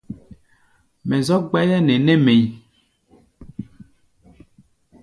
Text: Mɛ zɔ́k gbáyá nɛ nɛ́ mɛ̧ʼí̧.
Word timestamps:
Mɛ 1.07 1.17
zɔ́k 1.27 1.43
gbáyá 1.49 1.77
nɛ 1.87 1.93
nɛ́ 2.05 2.17
mɛ̧ʼí̧. 2.25 2.49